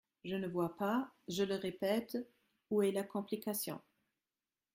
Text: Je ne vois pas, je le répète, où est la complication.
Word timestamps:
Je 0.23 0.35
ne 0.35 0.47
vois 0.47 0.75
pas, 0.77 1.11
je 1.27 1.43
le 1.43 1.53
répète, 1.53 2.17
où 2.71 2.81
est 2.81 2.91
la 2.91 3.03
complication. 3.03 3.79